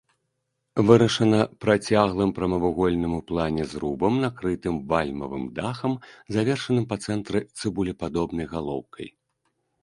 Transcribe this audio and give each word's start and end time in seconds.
Вырашана 0.91 1.41
працяглым 1.65 2.31
прамавугольным 2.37 3.13
у 3.17 3.19
плане 3.31 3.63
зрубам, 3.73 4.13
накрытым 4.23 4.75
вальмавым 4.95 5.45
дахам, 5.61 5.93
завершаным 6.39 6.85
па 6.95 7.01
цэнтры 7.05 7.39
цыбулепадобнай 7.57 8.45
галоўкай. 8.57 9.07